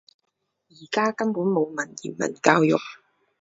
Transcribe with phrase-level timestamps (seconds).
[0.71, 2.75] 而家根本冇文言文教育